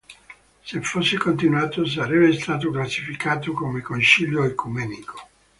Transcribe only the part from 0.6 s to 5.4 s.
Se fosse continuato, sarebbe stato classificato come concilio ecumenico.